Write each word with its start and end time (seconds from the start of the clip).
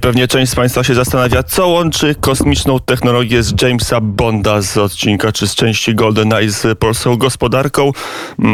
Pewnie 0.00 0.28
część 0.28 0.52
z 0.52 0.54
Państwa 0.54 0.84
się 0.84 0.94
zastanawia, 0.94 1.42
co 1.42 1.68
łączy 1.68 2.14
kosmiczną 2.20 2.80
technologię 2.80 3.42
z 3.42 3.62
Jamesa 3.62 4.00
Bonda 4.00 4.62
z 4.62 4.78
odcinka 4.78 5.32
czy 5.32 5.48
z 5.48 5.54
części 5.54 5.94
GoldenEye 5.94 6.50
z 6.50 6.78
polską 6.78 7.16
gospodarką. 7.16 7.92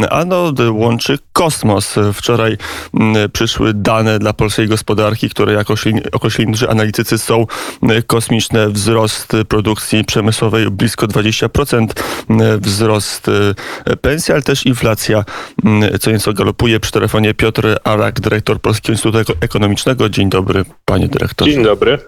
Ano 0.09 0.53
łączy 0.71 1.19
kosmos. 1.33 1.95
Wczoraj 2.13 2.57
mm, 2.93 3.31
przyszły 3.31 3.73
dane 3.73 4.19
dla 4.19 4.33
polskiej 4.33 4.67
gospodarki, 4.67 5.29
które 5.29 5.53
jako 5.53 5.73
określili 6.11 6.53
analitycy 6.69 7.17
są 7.17 7.45
kosmiczne. 8.07 8.69
Wzrost 8.69 9.33
produkcji 9.47 10.03
przemysłowej 10.03 10.71
blisko 10.71 11.07
20%, 11.07 11.87
wzrost 12.59 13.27
e, 13.85 13.95
pensji, 13.95 14.33
ale 14.33 14.41
też 14.41 14.65
inflacja 14.65 15.25
mm, 15.65 15.99
co 15.99 16.11
nieco 16.11 16.33
galopuje. 16.33 16.79
Przy 16.79 16.91
telefonie 16.91 17.33
Piotr 17.33 17.77
Arak, 17.83 18.19
dyrektor 18.19 18.61
Polskiego 18.61 18.93
Instytutu 18.93 19.33
Ekonomicznego. 19.41 20.09
Dzień 20.09 20.29
dobry, 20.29 20.65
panie 20.85 21.07
dyrektorze. 21.07 21.51
Dzień 21.51 21.63
dobry. 21.63 21.99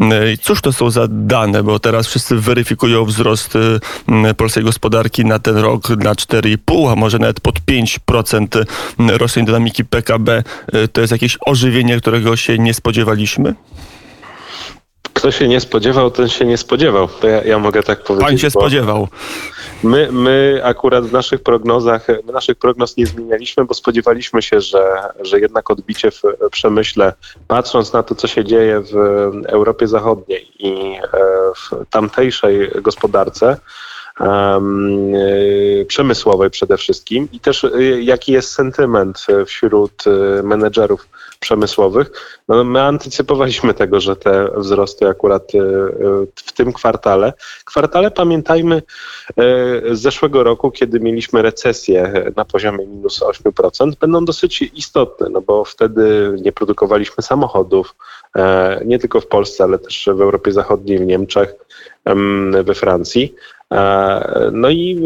E, 0.00 0.36
cóż 0.40 0.60
to 0.60 0.72
są 0.72 0.90
za 0.90 1.06
dane, 1.10 1.62
bo 1.62 1.78
teraz 1.78 2.06
wszyscy 2.06 2.36
weryfikują 2.36 3.04
wzrost 3.04 3.56
e, 4.26 4.34
polskiej 4.34 4.64
gospodarki 4.64 5.24
na 5.24 5.38
ten 5.38 5.56
rok 5.56 5.88
na 5.88 6.12
4,5, 6.12 6.92
a 6.92 6.96
może 6.96 7.18
nawet 7.18 7.40
pod 7.40 7.60
5% 7.60 8.64
rocznej 8.98 9.44
dynamiki 9.44 9.84
PKB. 9.84 10.42
E, 10.72 10.88
to 10.88 11.00
jest 11.00 11.10
jakieś 11.10 11.38
ożywienie, 11.46 12.00
którego 12.00 12.36
się 12.36 12.58
nie 12.58 12.74
spodziewaliśmy? 12.74 13.54
Kto 15.22 15.30
się 15.30 15.48
nie 15.48 15.60
spodziewał, 15.60 16.10
ten 16.10 16.28
się 16.28 16.44
nie 16.44 16.58
spodziewał. 16.58 17.08
To 17.08 17.28
ja, 17.28 17.42
ja 17.42 17.58
mogę 17.58 17.82
tak 17.82 18.04
powiedzieć. 18.04 18.28
Pan 18.28 18.38
się 18.38 18.50
spodziewał. 18.50 19.08
My, 19.82 20.08
my 20.12 20.60
akurat 20.64 21.06
w 21.06 21.12
naszych 21.12 21.42
prognozach, 21.42 22.06
my 22.26 22.32
naszych 22.32 22.58
prognoz 22.58 22.96
nie 22.96 23.06
zmienialiśmy, 23.06 23.64
bo 23.64 23.74
spodziewaliśmy 23.74 24.42
się, 24.42 24.60
że, 24.60 24.84
że 25.20 25.40
jednak 25.40 25.70
odbicie 25.70 26.10
w 26.10 26.22
przemyśle, 26.50 27.12
patrząc 27.48 27.92
na 27.92 28.02
to, 28.02 28.14
co 28.14 28.26
się 28.28 28.44
dzieje 28.44 28.80
w 28.80 28.96
Europie 29.46 29.88
Zachodniej 29.88 30.48
i 30.58 30.96
e, 30.96 31.08
w 31.56 31.90
tamtejszej 31.90 32.70
gospodarce, 32.80 33.56
przemysłowej 35.86 36.50
przede 36.50 36.76
wszystkim 36.76 37.28
i 37.32 37.40
też 37.40 37.64
e, 37.64 38.02
jaki 38.02 38.32
jest 38.32 38.52
sentyment 38.52 39.26
wśród 39.46 40.04
e, 40.06 40.42
menedżerów 40.42 41.08
przemysłowych. 41.42 42.10
No, 42.48 42.64
my 42.64 42.82
antycypowaliśmy 42.82 43.74
tego, 43.74 44.00
że 44.00 44.16
te 44.16 44.48
wzrosty 44.56 45.08
akurat 45.08 45.54
e, 45.54 45.58
e, 45.58 45.62
w 46.34 46.52
tym 46.52 46.72
kwartale. 46.72 47.32
Kwartale 47.64 48.10
pamiętajmy 48.10 48.76
e, 48.76 48.82
z 49.96 50.00
zeszłego 50.00 50.44
roku, 50.44 50.70
kiedy 50.70 51.00
mieliśmy 51.00 51.42
recesję 51.42 52.24
na 52.36 52.44
poziomie 52.44 52.86
minus 52.86 53.20
8%, 53.20 53.92
będą 54.00 54.24
dosyć 54.24 54.62
istotne, 54.62 55.28
no 55.28 55.40
bo 55.40 55.64
wtedy 55.64 56.34
nie 56.42 56.52
produkowaliśmy 56.52 57.22
samochodów, 57.22 57.94
nie 58.84 58.98
tylko 58.98 59.20
w 59.20 59.26
Polsce, 59.26 59.64
ale 59.64 59.78
też 59.78 60.08
w 60.14 60.20
Europie 60.20 60.52
Zachodniej, 60.52 60.98
w 60.98 61.06
Niemczech, 61.06 61.54
we 62.64 62.74
Francji. 62.74 63.34
E, 63.72 64.50
no 64.52 64.70
i 64.70 64.96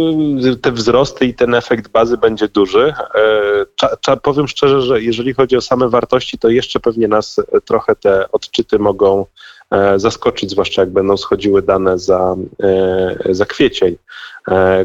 y, 0.45 0.56
te 0.56 0.72
wzrosty 0.72 1.27
i 1.27 1.34
ten 1.34 1.55
efekt 1.55 1.89
bazy 1.89 2.17
będzie 2.17 2.48
duży. 2.48 2.95
E, 3.14 3.67
cza, 3.77 3.97
cza, 3.97 4.17
powiem 4.17 4.48
szczerze, 4.48 4.83
że 4.83 5.03
jeżeli 5.03 5.34
chodzi 5.34 5.56
o 5.56 5.61
same 5.61 5.89
wartości, 5.89 6.39
to 6.39 6.48
jeszcze 6.48 6.81
pewnie 6.81 7.09
nas 7.09 7.41
trochę 7.64 7.97
te 7.97 8.33
odczyty 8.33 8.78
mogą 8.78 9.27
e, 9.70 9.98
zaskoczyć, 9.98 10.50
zwłaszcza 10.50 10.83
jak 10.83 10.91
będą 10.91 11.17
schodziły 11.17 11.62
dane 11.62 11.98
za, 11.98 12.37
za 13.31 13.47
kwiecień, 13.47 13.97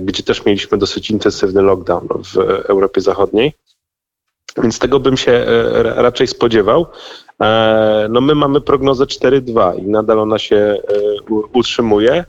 gdzie 0.02 0.24
też 0.24 0.46
mieliśmy 0.46 0.78
dosyć 0.78 1.09
intensywny 1.09 1.62
lockdown 1.62 2.08
w 2.34 2.38
Europie 2.70 3.02
Zachodniej. 3.02 3.54
Więc 4.64 4.80
tego 4.80 5.00
bym 5.00 5.18
się 5.18 5.46
raczej 5.84 6.28
spodziewał. 6.28 6.86
No 8.09 8.22
my 8.22 8.36
mamy 8.36 8.62
prognozę 8.62 9.06
4,2 9.06 9.80
i 9.80 9.88
nadal 9.88 10.20
ona 10.20 10.40
się 10.40 10.78
utrzymuje. 11.54 12.26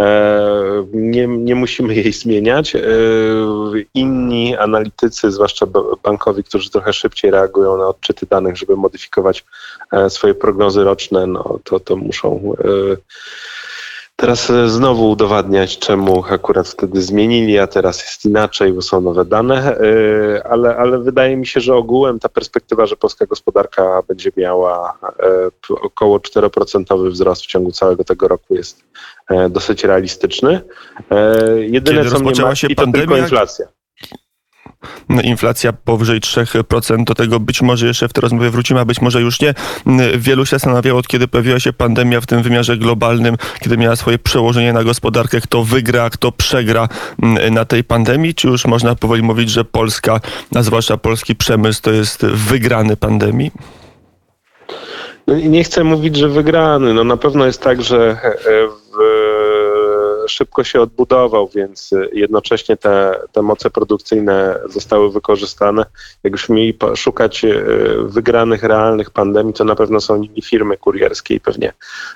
E, 0.00 0.86
nie, 0.92 1.26
nie 1.26 1.54
musimy 1.54 1.94
jej 1.94 2.12
zmieniać. 2.12 2.76
E, 2.76 2.80
inni 3.94 4.56
analitycy, 4.56 5.30
zwłaszcza 5.30 5.66
bankowi, 6.02 6.44
którzy 6.44 6.70
trochę 6.70 6.92
szybciej 6.92 7.30
reagują 7.30 7.76
na 7.76 7.88
odczyty 7.88 8.26
danych, 8.26 8.56
żeby 8.56 8.76
modyfikować 8.76 9.44
e, 9.92 10.10
swoje 10.10 10.34
prognozy 10.34 10.84
roczne, 10.84 11.26
no 11.26 11.58
to, 11.64 11.80
to 11.80 11.96
muszą 11.96 12.54
teraz 14.20 14.52
znowu 14.66 15.10
udowadniać, 15.10 15.78
czemu 15.78 16.24
akurat 16.30 16.68
wtedy 16.68 17.02
zmienili, 17.02 17.58
a 17.58 17.66
teraz 17.66 18.02
jest 18.02 18.24
inaczej, 18.24 18.72
bo 18.72 18.82
są 18.82 19.00
nowe 19.00 19.24
dane, 19.24 19.76
ale, 20.50 20.76
ale 20.76 20.98
wydaje 20.98 21.36
mi 21.36 21.46
się, 21.46 21.60
że 21.60 21.74
ogółem 21.74 22.18
ta 22.18 22.28
perspektywa, 22.28 22.86
że 22.86 22.96
polska 22.96 23.26
gospodarka 23.26 24.02
będzie 24.08 24.30
miała 24.36 24.98
około 25.70 26.18
4% 26.18 27.10
wzrost 27.10 27.42
w 27.42 27.46
ciągu 27.46 27.72
całego 27.72 28.04
tego 28.04 28.28
roku 28.28 28.54
jest 28.54 28.84
E, 29.30 29.48
dosyć 29.48 29.84
realistyczny. 29.84 30.60
E, 31.10 31.60
jedyne, 31.60 31.98
Kiedy 31.98 32.10
co 32.10 32.18
mnie 32.18 32.42
ma, 32.42 32.54
się 32.54 32.68
to 32.68 32.74
pandemia, 32.74 33.06
tylko 33.06 33.16
inflacja. 33.16 33.66
No, 35.08 35.22
inflacja 35.22 35.72
powyżej 35.72 36.20
3%, 36.20 37.04
do 37.04 37.14
tego 37.14 37.40
być 37.40 37.62
może 37.62 37.86
jeszcze 37.86 38.08
w 38.08 38.12
tej 38.12 38.22
rozmowie 38.22 38.50
wrócimy, 38.50 38.80
a 38.80 38.84
być 38.84 39.00
może 39.00 39.20
już 39.20 39.40
nie. 39.40 39.54
Wielu 40.18 40.46
się 40.46 40.50
zastanawiało, 40.50 40.98
od 40.98 41.08
kiedy 41.08 41.28
pojawiła 41.28 41.60
się 41.60 41.72
pandemia 41.72 42.20
w 42.20 42.26
tym 42.26 42.42
wymiarze 42.42 42.76
globalnym, 42.76 43.36
kiedy 43.60 43.76
miała 43.76 43.96
swoje 43.96 44.18
przełożenie 44.18 44.72
na 44.72 44.84
gospodarkę, 44.84 45.40
kto 45.40 45.64
wygra, 45.64 46.10
kto 46.10 46.32
przegra 46.32 46.88
na 47.50 47.64
tej 47.64 47.84
pandemii, 47.84 48.34
czy 48.34 48.48
już 48.48 48.64
można 48.64 48.94
powoli 48.94 49.22
mówić, 49.22 49.50
że 49.50 49.64
Polska, 49.64 50.20
a 50.54 50.62
zwłaszcza 50.62 50.96
polski 50.96 51.36
przemysł 51.36 51.82
to 51.82 51.92
jest 51.92 52.26
wygrany 52.26 52.96
pandemii? 52.96 53.50
No, 55.26 55.34
nie 55.38 55.64
chcę 55.64 55.84
mówić, 55.84 56.16
że 56.16 56.28
wygrany. 56.28 56.94
No 56.94 57.04
na 57.04 57.16
pewno 57.16 57.46
jest 57.46 57.62
tak, 57.62 57.82
że 57.82 58.16
e, 58.22 58.68
w, 58.68 58.79
szybko 60.30 60.64
się 60.64 60.80
odbudował, 60.80 61.48
więc 61.54 61.90
jednocześnie 62.12 62.76
te, 62.76 63.20
te 63.32 63.42
moce 63.42 63.70
produkcyjne 63.70 64.58
zostały 64.68 65.12
wykorzystane. 65.12 65.86
Jak 66.24 66.32
już 66.32 66.48
mieli 66.48 66.78
szukać 66.96 67.44
e, 67.44 67.64
wygranych 68.04 68.62
realnych 68.62 69.10
pandemii, 69.10 69.54
to 69.54 69.64
na 69.64 69.74
pewno 69.74 70.00
są 70.00 70.16
nimi 70.16 70.42
firmy 70.42 70.76
kurierskie 70.76 71.34
i 71.34 71.40
pewnie 71.40 71.72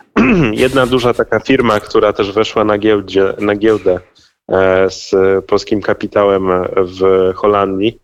jedna 0.52 0.86
duża 0.86 1.14
taka 1.14 1.41
firma, 1.41 1.80
która 1.80 2.12
też 2.12 2.32
weszła 2.32 2.64
na, 2.64 2.78
giełdzie, 2.78 3.34
na 3.38 3.54
giełdę 3.56 4.00
e, 4.48 4.91
z 4.91 5.14
polskim 5.46 5.82
kapitałem 5.82 6.48
w 6.76 7.32
Holandii, 7.34 7.98
Y, 7.98 8.03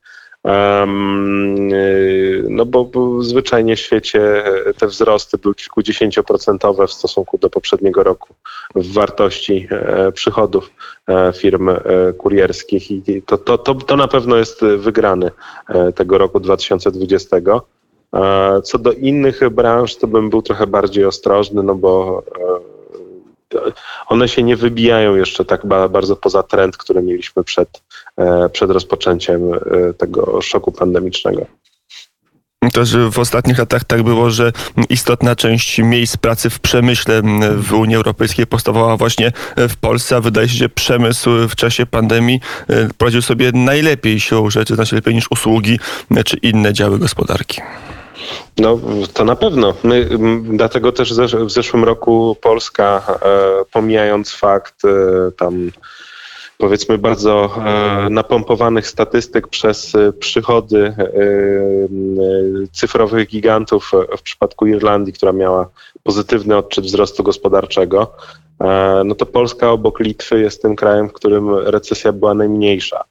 no 2.49 2.67
bo, 2.67 2.91
zwyczajnie 3.21 3.77
w 3.77 3.81
świecie 3.81 4.45
te 4.79 4.87
wzrosty 4.87 5.39
były 5.39 5.55
kilkudziesięcioprocentowe 5.55 6.87
w 6.87 6.93
stosunku 6.93 7.39
do 7.39 7.51
poprzedniego 7.51 8.03
roku 8.03 8.35
w 8.75 8.93
wartości 8.93 9.69
e, 9.71 10.13
przychodów 10.13 10.71
e, 11.09 11.33
firm 11.33 11.69
e, 11.69 11.79
kurierskich 12.19 12.91
i 12.91 13.23
to, 13.23 13.39
to, 13.39 13.59
to, 13.59 13.75
to 13.75 13.97
na 13.97 14.09
pewno 14.09 14.37
jest 14.37 14.61
wygrany 14.65 15.31
tego 15.95 16.19
roku 16.19 16.41
2020. 16.41 17.37
Co 18.65 18.79
do 18.79 18.93
innych 18.93 19.51
branż, 19.51 19.97
to 19.97 20.07
bym 20.07 20.31
był 20.31 20.43
trochę 20.43 20.67
bardziej 20.67 21.05
ostrożny, 21.05 21.63
no 21.63 21.75
bo 21.75 22.23
one 24.07 24.29
się 24.29 24.43
nie 24.43 24.57
wybijają 24.57 25.15
jeszcze 25.15 25.45
tak 25.45 25.67
bardzo 25.67 26.17
poza 26.17 26.43
trend, 26.43 26.77
który 26.77 27.03
mieliśmy 27.03 27.45
przed, 27.45 27.83
e, 28.17 28.49
przed 28.49 28.71
rozpoczęciem 28.71 29.55
e, 29.55 29.59
tego 29.95 30.43
szoku 30.43 30.73
pandemicznego. 30.73 31.47
Też 32.73 32.97
w 32.97 33.19
ostatnich 33.19 33.59
latach 33.59 33.85
tak 33.85 34.03
było, 34.03 34.31
że 34.31 34.53
istotna 34.89 35.37
część 35.37 35.79
miejsc 35.79 36.17
pracy 36.17 36.51
w 36.51 36.61
przemyśle 36.61 37.23
w 37.57 37.73
Unii 37.73 37.97
Europejskiej 37.97 38.47
powstawała 38.47 38.97
właśnie 38.97 39.33
w 39.57 39.77
Polsce, 39.77 40.17
a 40.17 40.21
wydaje 40.21 40.49
się, 40.49 40.55
że 40.55 40.69
przemysł 40.69 41.31
w 41.49 41.57
czasie 41.57 41.87
pandemii 41.87 42.41
e, 42.69 42.89
poradził 42.99 43.23
sobie 43.23 43.53
najlepiej 43.53 44.21
siłą 44.21 44.51
rzeczy, 44.51 44.75
znacznie 44.75 44.97
lepiej 44.97 45.15
niż 45.15 45.31
usługi 45.31 45.79
czy 46.25 46.37
inne 46.37 46.73
działy 46.73 46.99
gospodarki. 46.99 47.61
No, 48.59 48.79
to 49.15 49.25
na 49.25 49.37
pewno. 49.37 49.75
My, 49.85 50.09
dlatego 50.43 50.93
też 50.93 51.15
w 51.15 51.51
zeszłym 51.51 51.85
roku 51.85 52.37
Polska, 52.41 53.03
e, 53.23 53.65
pomijając 53.73 54.33
fakt 54.33 54.85
e, 54.85 54.89
tam 55.33 55.71
powiedzmy 56.59 56.99
bardzo 56.99 57.51
e, 57.67 58.11
napompowanych 58.11 58.87
statystyk 58.87 59.49
przez 59.49 59.93
przychody 60.19 60.95
cyfrowych 62.73 63.29
gigantów 63.29 63.93
w 64.19 64.23
przypadku 64.23 64.67
Irlandii, 64.67 65.13
która 65.13 65.33
miała 65.33 65.69
pozytywny 66.03 66.57
odczyt 66.57 66.85
wzrostu 66.85 67.23
gospodarczego, 67.23 68.13
no 69.05 69.15
to 69.15 69.27
Polska 69.27 69.71
obok 69.71 70.01
Litwy 70.01 70.41
jest 70.41 70.63
tym 70.63 70.77
krajem, 70.77 71.09
w 71.09 71.13
którym 71.13 71.55
recesja 71.55 72.13
była 72.13 72.35
najmniejsza 72.35 73.05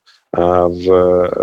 w, 0.69 0.87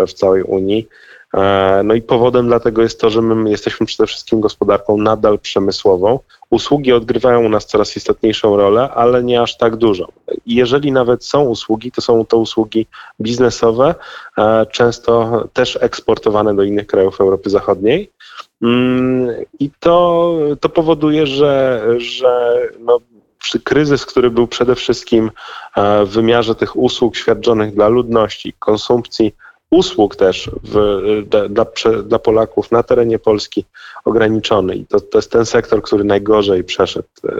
w 0.07 0.13
całej 0.13 0.43
Unii. 0.43 0.87
E, 1.33 1.81
no 1.83 1.93
i 1.93 2.01
powodem 2.01 2.47
dla 2.47 2.59
tego 2.59 2.81
jest 2.81 3.01
to, 3.01 3.09
że 3.09 3.21
my 3.21 3.49
jesteśmy 3.49 3.85
przede 3.85 4.07
wszystkim 4.07 4.41
gospodarką 4.41 4.97
nadal 4.97 5.39
przemysłową. 5.39 6.19
Usługi 6.49 6.93
odgrywają 6.93 7.45
u 7.45 7.49
nas 7.49 7.65
coraz 7.65 7.97
istotniejszą 7.97 8.57
rolę, 8.57 8.89
ale 8.89 9.23
nie 9.23 9.41
aż 9.41 9.57
tak 9.57 9.75
dużą. 9.75 10.05
Jeżeli 10.45 10.91
nawet 10.91 11.25
są 11.25 11.43
usługi, 11.43 11.91
to 11.91 12.01
są 12.01 12.25
to 12.25 12.37
usługi 12.37 12.87
biznesowe, 13.21 13.95
e, 14.37 14.65
często 14.65 15.43
też 15.53 15.77
eksportowane 15.81 16.55
do 16.55 16.63
innych 16.63 16.87
krajów 16.87 17.21
Europy 17.21 17.49
Zachodniej. 17.49 18.11
Mm, 18.61 19.29
I 19.59 19.71
to, 19.79 20.33
to 20.59 20.69
powoduje, 20.69 21.27
że, 21.27 21.83
że 21.97 22.61
no, 22.79 22.99
kryzys, 23.63 24.05
który 24.05 24.29
był 24.29 24.47
przede 24.47 24.75
wszystkim 24.75 25.31
e, 25.75 26.05
w 26.05 26.09
wymiarze 26.09 26.55
tych 26.55 26.75
usług 26.75 27.15
świadczonych 27.15 27.73
dla 27.73 27.87
ludności, 27.87 28.53
konsumpcji 28.59 29.35
usług 29.71 30.15
też 30.15 30.51
w, 30.63 31.01
dla, 31.49 31.65
dla 32.03 32.19
Polaków 32.19 32.71
na 32.71 32.83
terenie 32.83 33.19
Polski 33.19 33.65
ograniczony. 34.05 34.75
I 34.75 34.85
to, 34.85 34.99
to 34.99 35.17
jest 35.17 35.31
ten 35.31 35.45
sektor, 35.45 35.81
który 35.81 36.03
najgorzej 36.03 36.63
przeszedł 36.63 37.07
e, 37.25 37.31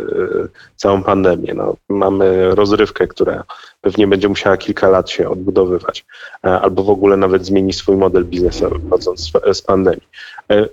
całą 0.75 1.03
pandemię. 1.03 1.53
No, 1.53 1.75
mamy 1.89 2.55
rozrywkę, 2.55 3.07
która 3.07 3.43
pewnie 3.81 4.07
będzie 4.07 4.29
musiała 4.29 4.57
kilka 4.57 4.89
lat 4.89 5.09
się 5.09 5.29
odbudowywać, 5.29 6.05
e, 6.45 6.59
albo 6.61 6.83
w 6.83 6.89
ogóle 6.89 7.17
nawet 7.17 7.45
zmienić 7.45 7.75
swój 7.75 7.97
model 7.97 8.25
biznesowy, 8.25 8.79
wchodząc 8.87 9.19
z, 9.21 9.57
z 9.57 9.61
pandemii. 9.61 10.07
E, 10.51 10.67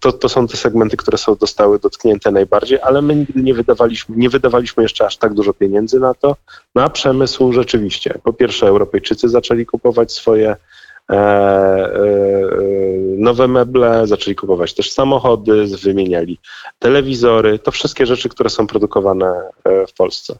to, 0.00 0.12
to 0.12 0.28
są 0.28 0.46
te 0.48 0.56
segmenty, 0.56 0.96
które 0.96 1.18
są 1.18 1.34
zostały 1.34 1.78
dotknięte 1.78 2.30
najbardziej, 2.30 2.78
ale 2.82 3.02
my 3.02 3.16
nigdy 3.16 3.42
nie 3.42 3.54
wydawaliśmy, 3.54 4.16
nie 4.16 4.30
wydawaliśmy 4.30 4.82
jeszcze 4.82 5.06
aż 5.06 5.16
tak 5.16 5.34
dużo 5.34 5.52
pieniędzy 5.52 6.00
na 6.00 6.14
to. 6.14 6.36
Na 6.74 6.90
przemysł 6.90 7.52
rzeczywiście. 7.52 8.14
Po 8.22 8.32
pierwsze, 8.32 8.66
Europejczycy 8.66 9.28
zaczęli 9.28 9.66
kupować 9.66 10.12
swoje 10.12 10.43
E, 10.46 11.16
e, 11.16 11.96
nowe 13.18 13.48
meble, 13.48 14.06
zaczęli 14.06 14.34
kupować 14.34 14.74
też 14.74 14.92
samochody, 14.92 15.66
wymieniali 15.82 16.38
telewizory, 16.78 17.58
to 17.58 17.70
wszystkie 17.70 18.06
rzeczy, 18.06 18.28
które 18.28 18.50
są 18.50 18.66
produkowane 18.66 19.50
e, 19.64 19.86
w 19.86 19.92
Polsce 19.94 20.38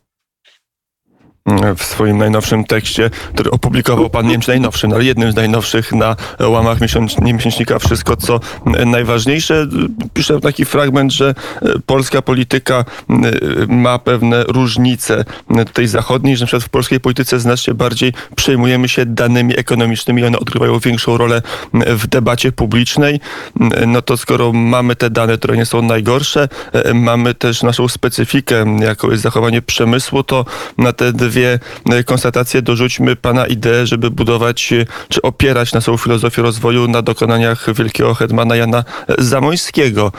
w 1.77 1.85
swoim 1.85 2.19
najnowszym 2.19 2.65
tekście, 2.65 3.11
który 3.35 3.51
opublikował 3.51 4.11
pan, 4.11 4.27
nie 4.27 4.33
wiem 4.33 4.41
czy 4.41 4.49
najnowszym, 4.49 4.93
ale 4.93 5.05
jednym 5.05 5.33
z 5.33 5.35
najnowszych 5.35 5.93
na 5.93 6.17
łamach 6.41 6.79
miesięcznika 7.21 7.79
Wszystko, 7.79 8.17
co 8.17 8.41
najważniejsze. 8.87 9.67
Piszę 10.15 10.41
taki 10.41 10.65
fragment, 10.65 11.13
że 11.13 11.35
polska 11.87 12.23
polityka 12.23 12.85
ma 13.69 13.99
pewne 13.99 14.45
różnice 14.45 15.25
tej 15.73 15.87
zachodniej, 15.87 16.37
że 16.37 16.47
przykład 16.47 16.65
w 16.65 16.69
polskiej 16.69 17.01
polityce 17.01 17.41
znacznie 17.41 17.75
bardziej 17.75 18.13
przejmujemy 18.37 18.89
się 18.89 19.07
danymi 19.07 19.59
ekonomicznymi, 19.59 20.25
one 20.25 20.39
odgrywają 20.39 20.79
większą 20.79 21.17
rolę 21.17 21.43
w 21.75 22.07
debacie 22.07 22.53
publicznej. 22.53 23.21
No 23.87 24.03
to 24.03 24.17
skoro 24.17 24.53
mamy 24.53 24.97
te 24.97 25.11
dane, 25.11 25.39
które 25.39 25.57
nie 25.57 25.67
są 25.67 25.83
najgorsze, 25.83 26.49
mamy 26.95 27.35
też 27.35 27.63
naszą 27.63 27.89
specyfikę, 27.89 28.77
jaką 28.81 29.11
jest 29.11 29.23
zachowanie 29.23 29.63
przemysłu, 29.63 30.23
to 30.23 30.45
na 30.79 30.93
te 30.93 31.13
dwie 31.35 31.59
e, 31.91 32.05
konstatacje 32.05 32.63
dorzućmy 32.63 33.17
pana 33.17 33.47
ideę, 33.47 33.87
żeby 33.87 34.11
budować 34.11 34.73
e, 34.73 34.87
czy 35.09 35.23
opierać 35.23 35.73
naszą 35.73 35.97
filozofię 35.97 36.43
rozwoju 36.43 36.89
na 36.89 37.03
dokonaniach 37.03 37.75
wielkiego 37.75 38.15
hetmana 38.15 38.57
Jana 38.57 38.85
Zamońskiego. 39.19 40.13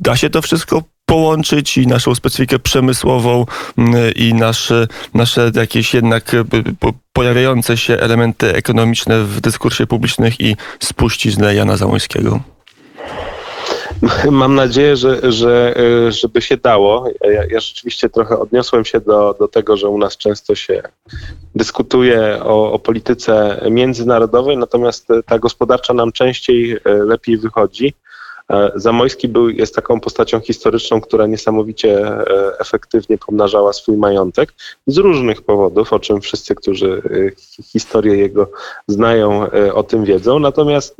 Da 0.00 0.16
się 0.16 0.30
to 0.30 0.42
wszystko 0.42 0.82
połączyć 1.06 1.78
i 1.78 1.86
naszą 1.86 2.14
specyfikę 2.14 2.58
przemysłową 2.58 3.46
i 4.16 4.34
nasze, 4.34 4.86
nasze 5.14 5.50
jakieś 5.54 5.94
jednak 5.94 6.34
e, 6.34 6.44
pojawiające 7.12 7.76
się 7.76 7.94
elementy 7.94 8.54
ekonomiczne 8.54 9.24
w 9.24 9.40
dyskursie 9.40 9.86
publicznych 9.86 10.40
i 10.40 10.56
spuściznę 10.80 11.54
Jana 11.54 11.76
Zamońskiego. 11.76 12.40
Mam 14.30 14.54
nadzieję, 14.54 14.96
że, 14.96 15.32
że 15.32 15.74
y, 16.08 16.12
żeby 16.12 16.42
się 16.42 16.56
dało. 16.56 17.10
Ja, 17.20 17.44
ja, 17.50 17.60
rzeczywiście 17.60 18.08
trochę 18.08 18.38
odniosłem 18.38 18.84
się 18.84 19.00
do, 19.00 19.36
do 19.38 19.48
tego, 19.48 19.76
że 19.76 19.88
u 19.88 19.98
nas 19.98 20.16
często 20.16 20.54
się 20.54 20.82
dyskutuje 21.54 22.40
o, 22.44 22.72
o 22.72 22.78
polityce 22.78 23.60
międzynarodowej, 23.70 24.56
natomiast 24.56 25.08
ta 25.26 25.38
gospodarcza 25.38 25.94
nam 25.94 26.12
częściej 26.12 26.72
y, 26.72 26.80
lepiej 26.84 27.38
wychodzi. 27.38 27.94
E, 28.50 28.70
Zamojski 28.74 29.28
był, 29.28 29.48
jest 29.48 29.74
taką 29.74 30.00
postacią 30.00 30.40
historyczną, 30.40 31.00
która 31.00 31.26
niesamowicie 31.26 32.06
e, 32.08 32.24
efektywnie 32.58 33.18
pomnażała 33.18 33.72
swój 33.72 33.96
majątek 33.96 34.52
z 34.86 34.98
różnych 34.98 35.42
powodów, 35.42 35.92
o 35.92 35.98
czym 35.98 36.20
wszyscy, 36.20 36.54
którzy 36.54 37.02
e, 37.58 37.62
historię 37.62 38.16
jego 38.16 38.50
znają, 38.88 39.46
o 39.74 39.82
tym 39.82 40.04
wiedzą. 40.04 40.38
Natomiast 40.38 40.96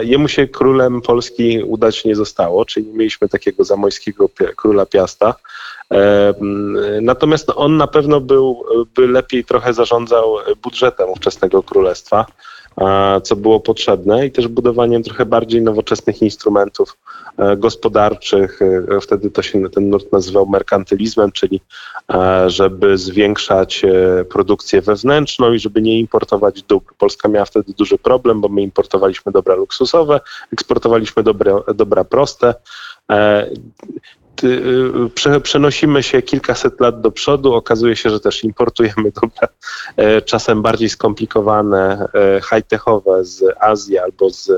jemu 0.00 0.28
się 0.28 0.48
królem 0.48 1.00
Polski 1.00 1.62
udać 1.62 2.04
nie 2.04 2.16
zostało, 2.16 2.64
czyli 2.64 2.86
mieliśmy 2.86 3.28
takiego 3.28 3.64
zamojskiego 3.64 4.28
króla 4.56 4.86
Piasta. 4.86 5.34
Natomiast 7.00 7.52
on 7.56 7.76
na 7.76 7.86
pewno 7.86 8.20
był, 8.20 8.64
by 8.94 9.08
lepiej 9.08 9.44
trochę 9.44 9.74
zarządzał 9.74 10.36
budżetem 10.62 11.08
ówczesnego 11.08 11.62
królestwa 11.62 12.26
co 13.22 13.36
było 13.36 13.60
potrzebne 13.60 14.26
i 14.26 14.30
też 14.30 14.48
budowaniem 14.48 15.02
trochę 15.02 15.26
bardziej 15.26 15.62
nowoczesnych 15.62 16.22
instrumentów 16.22 16.98
e, 17.38 17.56
gospodarczych. 17.56 18.62
E, 18.62 19.00
wtedy 19.00 19.30
to 19.30 19.42
się 19.42 19.70
ten 19.70 19.90
nurt 19.90 20.12
nazywał 20.12 20.46
merkantylizmem, 20.46 21.32
czyli 21.32 21.60
e, 22.12 22.50
żeby 22.50 22.98
zwiększać 22.98 23.82
produkcję 24.30 24.80
wewnętrzną 24.80 25.52
i 25.52 25.58
żeby 25.58 25.82
nie 25.82 25.98
importować 25.98 26.62
dóbr. 26.62 26.94
Polska 26.98 27.28
miała 27.28 27.44
wtedy 27.44 27.72
duży 27.78 27.98
problem, 27.98 28.40
bo 28.40 28.48
my 28.48 28.62
importowaliśmy 28.62 29.32
dobra 29.32 29.54
luksusowe, 29.54 30.20
eksportowaliśmy 30.52 31.22
dobra, 31.22 31.54
dobra 31.74 32.04
proste. 32.04 32.54
Y, 34.44 35.40
przenosimy 35.40 36.02
się 36.02 36.22
kilkaset 36.22 36.80
lat 36.80 37.00
do 37.00 37.10
przodu, 37.10 37.54
okazuje 37.54 37.96
się, 37.96 38.10
że 38.10 38.20
też 38.20 38.44
importujemy 38.44 39.12
dobra, 39.22 39.48
e, 39.96 40.22
czasem 40.22 40.62
bardziej 40.62 40.88
skomplikowane, 40.88 42.08
e, 42.14 42.40
high-techowe 42.40 43.24
z 43.24 43.44
Azji 43.60 43.98
albo 43.98 44.30
z, 44.30 44.50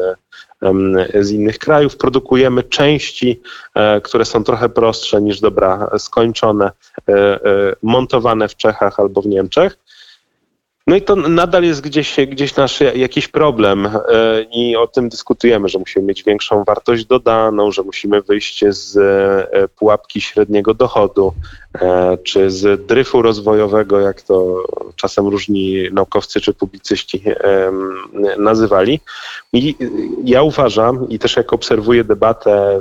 z 1.21 1.31
innych 1.31 1.59
krajów. 1.59 1.97
Produkujemy 1.97 2.63
części, 2.63 3.43
e, 3.75 4.01
które 4.01 4.25
są 4.25 4.45
trochę 4.45 4.69
prostsze 4.69 5.23
niż 5.23 5.41
dobra 5.41 5.91
skończone, 5.99 6.71
montowane 7.83 8.49
w 8.49 8.57
Czechach 8.57 9.01
albo 9.01 9.23
w 9.23 9.27
Niemczech. 9.27 9.79
No 10.87 10.97
i 10.97 11.03
to 11.03 11.17
nadal 11.17 11.65
jest 11.65 11.81
gdzieś, 11.81 12.17
gdzieś 12.29 12.57
nasz 12.57 12.81
jakiś 12.81 13.29
problem 13.29 13.87
e, 13.87 14.43
i 14.53 14.77
o 14.77 14.87
tym 14.87 15.09
dyskutujemy, 15.09 15.69
że 15.69 15.79
musimy 15.79 16.07
mieć 16.07 16.25
większą 16.25 16.65
wartość 16.65 17.05
dodaną, 17.05 17.73
że 17.73 17.83
musimy 17.83 18.23
wyjść 18.23 18.65
z 18.69 18.97
e, 18.97 19.69
pułapki 19.69 20.21
średniego 20.21 20.75
dochodu, 20.75 21.33
e, 21.75 22.19
czy 22.25 22.51
z 22.51 22.87
dryfu 22.87 23.23
rozwojowego, 23.23 24.01
jak 24.01 24.23
to 24.23 24.65
czasem 25.05 25.29
różni 25.29 25.89
naukowcy 25.93 26.41
czy 26.41 26.55
publicyści 26.55 27.23
nazywali. 28.39 29.01
I 29.53 29.77
ja 30.25 30.43
uważam 30.43 31.09
i 31.09 31.19
też 31.19 31.37
jak 31.37 31.53
obserwuję 31.53 32.05
debatę 32.05 32.81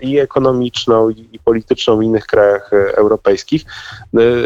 i 0.00 0.18
ekonomiczną, 0.18 1.10
i 1.10 1.38
polityczną 1.44 1.98
w 1.98 2.02
innych 2.02 2.26
krajach 2.26 2.70
europejskich, 2.72 3.64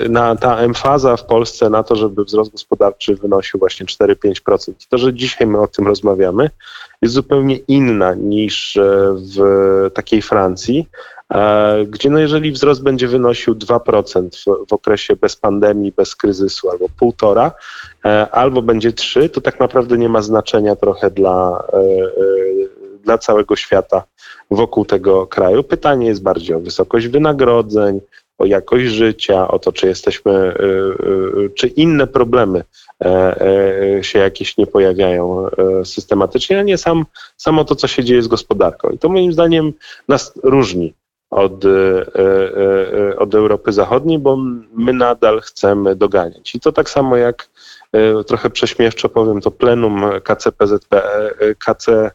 na 0.08 0.36
ta 0.36 0.58
emfaza 0.58 1.16
w 1.16 1.24
Polsce 1.24 1.70
na 1.70 1.82
to, 1.82 1.96
żeby 1.96 2.24
wzrost 2.24 2.52
gospodarczy 2.52 3.14
wynosił 3.14 3.60
właśnie 3.60 3.86
4-5%. 3.86 4.70
I 4.70 4.86
to, 4.88 4.98
że 4.98 5.14
dzisiaj 5.14 5.46
my 5.46 5.60
o 5.60 5.66
tym 5.66 5.86
rozmawiamy, 5.86 6.50
jest 7.02 7.14
zupełnie 7.14 7.56
inna 7.56 8.14
niż 8.14 8.76
e, 8.76 9.14
w 9.34 9.90
takiej 9.94 10.22
Francji, 10.22 10.88
e, 10.88 11.17
gdzie 11.88 12.10
no 12.10 12.18
jeżeli 12.18 12.52
wzrost 12.52 12.82
będzie 12.82 13.08
wynosił 13.08 13.54
2% 13.54 14.28
w, 14.30 14.68
w 14.68 14.72
okresie 14.72 15.16
bez 15.16 15.36
pandemii, 15.36 15.92
bez 15.96 16.16
kryzysu, 16.16 16.70
albo 16.70 16.86
1,5%, 17.00 17.50
e, 18.04 18.30
albo 18.30 18.62
będzie 18.62 18.90
3%, 18.90 19.28
to 19.28 19.40
tak 19.40 19.60
naprawdę 19.60 19.98
nie 19.98 20.08
ma 20.08 20.22
znaczenia 20.22 20.76
trochę 20.76 21.10
dla, 21.10 21.62
dla 23.04 23.18
całego 23.18 23.56
świata 23.56 24.02
wokół 24.50 24.84
tego 24.84 25.26
kraju. 25.26 25.62
Pytanie 25.62 26.06
jest 26.06 26.22
bardziej 26.22 26.56
o 26.56 26.60
wysokość 26.60 27.06
wynagrodzeń, 27.06 28.00
o 28.38 28.46
jakość 28.46 28.86
życia, 28.86 29.48
o 29.48 29.58
to, 29.58 29.72
czy 29.72 29.86
jesteśmy, 29.86 30.54
czy 31.54 31.66
inne 31.66 32.06
problemy 32.06 32.64
e, 33.04 33.40
e, 33.98 34.04
się 34.04 34.18
jakieś 34.18 34.56
nie 34.56 34.66
pojawiają 34.66 35.46
e, 35.46 35.84
systematycznie, 35.84 36.58
a 36.58 36.62
nie 36.62 36.78
sam, 36.78 37.04
samo 37.36 37.64
to, 37.64 37.74
co 37.74 37.86
się 37.86 38.04
dzieje 38.04 38.22
z 38.22 38.28
gospodarką. 38.28 38.90
I 38.90 38.98
to 38.98 39.08
moim 39.08 39.32
zdaniem 39.32 39.72
nas 40.08 40.32
różni 40.42 40.94
od, 41.30 41.64
od 43.18 43.34
Europy 43.34 43.72
Zachodniej, 43.72 44.18
bo 44.18 44.36
my 44.72 44.92
nadal 44.92 45.40
chcemy 45.40 45.96
doganiać. 45.96 46.54
I 46.54 46.60
to 46.60 46.72
tak 46.72 46.90
samo 46.90 47.16
jak 47.16 47.48
trochę 48.26 48.50
prześmiewczo 48.50 49.08
powiem, 49.08 49.40
to 49.40 49.50
plenum 49.50 50.04
KCPZP, 50.24 51.02
KC 51.58 51.88
e, 51.88 52.10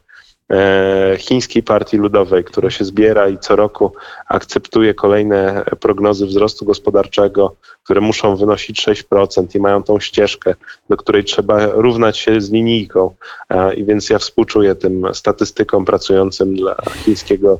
chińskiej 1.17 1.63
partii 1.63 1.97
ludowej, 1.97 2.43
która 2.43 2.69
się 2.69 2.85
zbiera 2.85 3.29
i 3.29 3.37
co 3.37 3.55
roku 3.55 3.93
akceptuje 4.27 4.93
kolejne 4.93 5.65
prognozy 5.79 6.25
wzrostu 6.25 6.65
gospodarczego, 6.65 7.55
które 7.83 8.01
muszą 8.01 8.35
wynosić 8.35 8.87
6% 8.87 9.55
i 9.55 9.59
mają 9.59 9.83
tą 9.83 9.99
ścieżkę, 9.99 10.55
do 10.89 10.97
której 10.97 11.23
trzeba 11.23 11.65
równać 11.65 12.17
się 12.17 12.41
z 12.41 12.51
linijką. 12.51 13.15
E, 13.49 13.73
I 13.73 13.85
więc 13.85 14.09
ja 14.09 14.19
współczuję 14.19 14.75
tym 14.75 15.05
statystykom 15.13 15.85
pracującym 15.85 16.55
dla 16.55 16.75
chińskiego, 17.05 17.59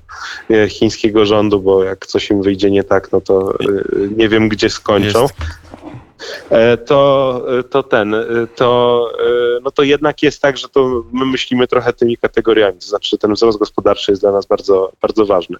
e, 0.49 0.69
chińskiego 0.69 1.25
rządu, 1.25 1.59
bo 1.59 1.83
jak 1.83 2.05
coś 2.05 2.29
im 2.29 2.41
wyjdzie 2.41 2.71
nie 2.71 2.83
tak, 2.83 3.11
no 3.11 3.21
to 3.21 3.53
e, 3.53 3.65
nie 4.17 4.29
wiem, 4.29 4.49
gdzie 4.49 4.69
skończą. 4.69 5.21
Jest. 5.21 5.33
E, 6.53 6.77
to, 6.77 7.41
to 7.69 7.83
ten, 7.83 8.13
e, 8.13 8.25
to, 8.55 9.09
e, 9.19 9.59
no 9.63 9.71
to 9.71 9.83
jednak 9.83 10.23
jest 10.23 10.41
tak, 10.41 10.57
że 10.57 10.69
to 10.69 11.03
my 11.11 11.25
myślimy 11.25 11.67
trochę 11.67 11.93
tymi 11.93 12.17
kategoriami, 12.17 12.79
to 12.79 12.85
znaczy 12.85 13.17
ten 13.17 13.33
wzrost 13.33 13.59
gospodarczy 13.59 14.11
jest 14.11 14.21
dla 14.21 14.31
nas 14.31 14.45
bardzo, 14.45 14.91
bardzo 15.01 15.25
ważny. 15.25 15.57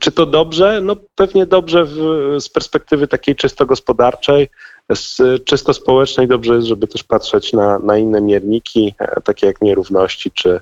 Czy 0.00 0.12
to 0.12 0.26
dobrze? 0.26 0.80
No 0.82 0.96
pewnie 1.14 1.46
dobrze 1.46 1.84
w, 1.84 1.96
z 2.40 2.48
perspektywy 2.48 3.08
takiej 3.08 3.36
czysto 3.36 3.66
gospodarczej, 3.66 4.48
z 4.94 5.44
czysto 5.44 5.74
społecznej 5.74 6.28
dobrze 6.28 6.54
jest, 6.54 6.66
żeby 6.66 6.86
też 6.86 7.04
patrzeć 7.04 7.52
na, 7.52 7.78
na 7.78 7.98
inne 7.98 8.20
mierniki, 8.20 8.94
takie 9.24 9.46
jak 9.46 9.62
nierówności 9.62 10.30
czy, 10.30 10.60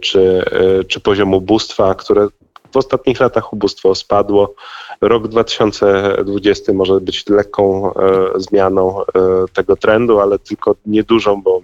czy, 0.00 0.44
czy 0.88 1.00
poziom 1.00 1.34
ubóstwa, 1.34 1.94
które 1.94 2.28
w 2.72 2.76
ostatnich 2.76 3.20
latach 3.20 3.52
ubóstwo 3.52 3.94
spadło. 3.94 4.54
Rok 5.00 5.28
2020 5.28 6.72
może 6.72 7.00
być 7.00 7.28
lekką 7.28 7.94
e, 7.94 8.30
zmianą 8.36 9.00
e, 9.00 9.04
tego 9.52 9.76
trendu, 9.76 10.20
ale 10.20 10.38
tylko 10.38 10.74
niedużą, 10.86 11.42
bo 11.42 11.60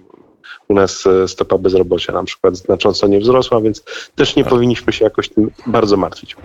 u 0.67 0.73
nas 0.73 1.07
e, 1.07 1.27
stopa 1.27 1.57
bezrobocia 1.57 2.13
na 2.13 2.23
przykład 2.23 2.55
znacząco 2.55 3.07
nie 3.07 3.19
wzrosła, 3.19 3.61
więc 3.61 3.83
też 4.15 4.35
nie 4.35 4.45
powinniśmy 4.45 4.93
się 4.93 5.05
jakoś 5.05 5.29
tym 5.29 5.51
bardzo 5.67 5.97
martwić. 5.97 6.35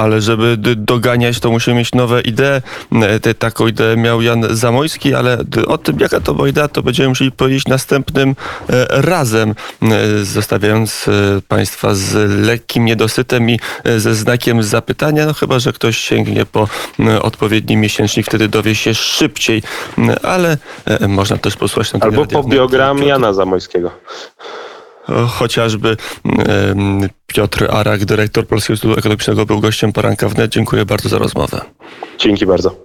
Ale 0.00 0.20
żeby 0.20 0.56
doganiać, 0.76 1.40
to 1.40 1.50
musimy 1.50 1.76
mieć 1.76 1.92
nowe 1.92 2.20
idee. 2.20 2.62
E, 2.92 3.20
Te, 3.20 3.34
taką 3.34 3.66
ideę 3.66 3.96
miał 3.96 4.22
Jan 4.22 4.46
Zamojski, 4.50 5.14
ale 5.14 5.38
o 5.66 5.78
tym, 5.78 6.00
jaka 6.00 6.20
to 6.20 6.34
była 6.34 6.48
idea, 6.48 6.68
to 6.68 6.82
będziemy 6.82 7.08
musieli 7.08 7.32
powiedzieć 7.32 7.66
następnym 7.66 8.28
e, 8.30 8.86
razem, 8.88 9.54
e, 9.82 10.24
zostawiając 10.24 11.06
Państwa 11.48 11.94
z 11.94 12.30
lekkim 12.46 12.84
niedosytem 12.84 13.50
i 13.50 13.58
ze 13.96 14.14
znakiem 14.14 14.62
zapytania. 14.62 15.26
No 15.26 15.34
chyba, 15.34 15.58
że 15.58 15.72
ktoś 15.72 15.98
sięgnie 15.98 16.46
po 16.46 16.68
odpowiedni 17.22 17.76
miesięcznik, 17.76 18.26
wtedy 18.26 18.48
dowie 18.48 18.74
się 18.74 18.94
szybciej, 18.94 19.62
ale 20.22 20.56
można 21.08 21.36
też 21.36 21.56
posłuchać 21.56 21.92
na 21.92 22.00
Albo 22.00 22.26
po 22.26 22.42
biogramie 22.44 23.06
Jana 23.06 23.32
Zamojskiego. 23.32 23.90
Chociażby 25.28 25.96
Piotr 27.26 27.68
Arak, 27.70 28.04
dyrektor 28.04 28.46
Polskiego 28.46 28.72
Instytutu 28.72 28.98
Ekonomicznego, 28.98 29.46
był 29.46 29.60
gościem 29.60 29.92
poranka 29.92 30.28
wnet. 30.28 30.52
Dziękuję 30.52 30.84
bardzo 30.84 31.08
za 31.08 31.18
rozmowę. 31.18 31.60
Dzięki 32.18 32.46
bardzo. 32.46 32.76